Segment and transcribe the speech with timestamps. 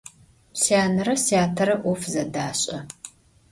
[0.61, 2.77] Syanere syatere 'of zedaş'e.